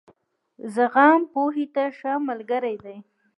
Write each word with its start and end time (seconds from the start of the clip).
زغم، 0.73 1.21
پوهې 1.33 1.65
ته 1.73 1.83
ښه 1.97 2.13
ملګری 2.27 2.75
دی. 2.83 2.97